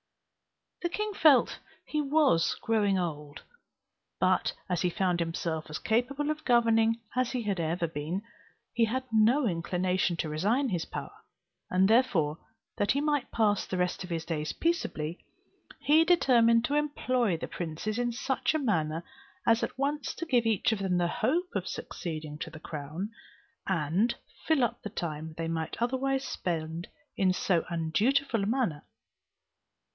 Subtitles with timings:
[0.81, 3.43] The king felt he was growing old;
[4.19, 8.23] but as he found himself as capable of governing as he had ever been,
[8.73, 11.13] he had no inclination to resign his power;
[11.69, 12.39] and therefore,
[12.77, 15.23] that he might pass the rest of his days peaceably,
[15.79, 19.03] he determined to employ the princes in such a manner,
[19.45, 23.11] as at once to give each of them the hope of succeeding to the crown,
[23.67, 24.15] and
[24.47, 28.83] fill up the time they might otherwise spend in so undutiful a manner.